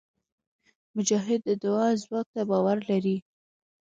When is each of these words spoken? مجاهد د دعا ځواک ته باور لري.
مجاهد 0.95 1.39
د 1.45 1.49
دعا 1.63 1.87
ځواک 2.03 2.27
ته 2.35 2.41
باور 2.49 2.77
لري. 2.89 3.17